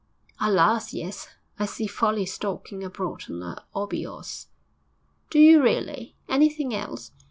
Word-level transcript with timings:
'Alas! 0.39 0.95
yes; 0.95 1.27
I 1.59 1.67
see 1.67 1.85
Folly 1.85 2.25
stalking 2.25 2.83
abroad 2.83 3.25
on 3.29 3.43
a 3.43 3.63
'obby 3.75 4.03
'orse.' 4.03 4.47
'Do 5.29 5.37
you 5.37 5.61
really? 5.61 6.15
Anything 6.27 6.73
else?' 6.73 7.11